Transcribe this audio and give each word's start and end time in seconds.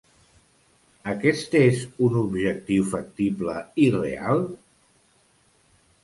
Aquest 1.11 1.57
és 1.59 1.83
un 2.07 2.15
objectiu 2.21 2.87
factible 2.93 3.55
i 3.83 3.91
real? 3.97 4.41